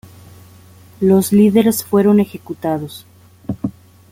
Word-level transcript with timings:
Los 0.99 1.31
líderes 1.31 1.83
fueron 1.83 2.19
ejecutados. 2.19 3.05